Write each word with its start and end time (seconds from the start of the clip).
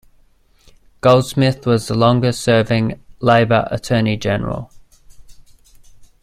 Goldsmith 1.01 1.67
was 1.67 1.87
the 1.87 1.93
longest 1.93 2.41
serving 2.41 2.99
Labour 3.19 3.67
Attorney 3.69 4.17
General. 4.17 4.71